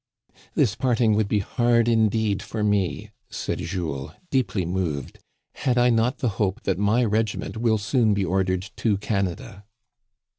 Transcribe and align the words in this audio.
"This 0.55 0.73
parting 0.73 1.13
would 1.13 1.27
be 1.27 1.37
hard 1.37 1.87
indeed 1.87 2.41
for 2.41 2.63
me," 2.63 3.11
said 3.29 3.59
Jules, 3.59 4.13
deeply 4.31 4.65
moved, 4.65 5.19
"had 5.53 5.77
I 5.77 5.91
not 5.91 6.17
the 6.17 6.29
hope 6.41 6.63
that 6.63 6.79
my 6.79 7.03
regiment 7.05 7.55
will 7.57 7.77
soon 7.77 8.15
be 8.15 8.25
ordered 8.25 8.71
to 8.77 8.97
Canada." 8.97 9.63